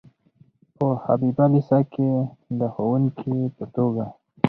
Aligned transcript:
په 0.75 0.87
حبیبیه 1.03 1.45
لیسه 1.53 1.79
کې 1.93 2.09
د 2.59 2.61
ښوونکي 2.73 3.35
په 3.55 3.63
توګه. 3.75 4.05